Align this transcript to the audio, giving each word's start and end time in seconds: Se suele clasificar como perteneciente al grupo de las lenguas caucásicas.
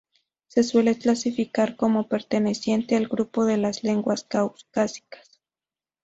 Se 0.47 0.63
suele 0.63 0.97
clasificar 0.97 1.75
como 1.75 2.07
perteneciente 2.07 2.95
al 2.95 3.07
grupo 3.07 3.45
de 3.45 3.57
las 3.57 3.83
lenguas 3.83 4.23
caucásicas. 4.23 5.39